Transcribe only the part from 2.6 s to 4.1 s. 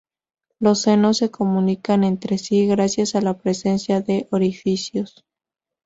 gracias a la presencia